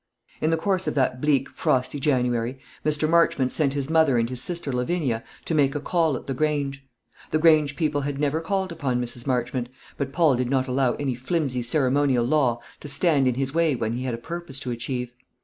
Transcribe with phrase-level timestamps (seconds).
[0.41, 3.07] In the course of that bleak, frosty January, Mr.
[3.07, 6.83] Marchmont sent his mother and his sister Lavinia to make a call at the Grange.
[7.29, 9.27] The Grange people had never called upon Mrs.
[9.27, 13.75] Marchmont; but Paul did not allow any flimsy ceremonial law to stand in his way
[13.75, 15.13] when he had a purpose to achieve.